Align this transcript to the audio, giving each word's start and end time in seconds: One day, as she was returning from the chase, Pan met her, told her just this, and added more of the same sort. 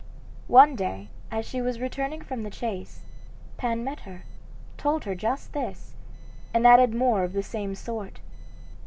One 0.47 0.75
day, 0.75 1.09
as 1.29 1.45
she 1.45 1.61
was 1.61 1.79
returning 1.79 2.23
from 2.23 2.41
the 2.41 2.49
chase, 2.49 3.01
Pan 3.57 3.83
met 3.83 3.99
her, 3.99 4.23
told 4.75 5.03
her 5.03 5.13
just 5.13 5.53
this, 5.53 5.93
and 6.55 6.65
added 6.65 6.95
more 6.95 7.23
of 7.23 7.33
the 7.33 7.43
same 7.43 7.75
sort. 7.75 8.19